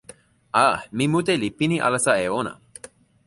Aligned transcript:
a, 0.61 0.63
mi 0.97 1.05
mute 1.15 1.33
li 1.41 1.49
pini 1.57 1.77
alasa 1.87 2.13
e 2.25 2.27
ona. 2.39 2.53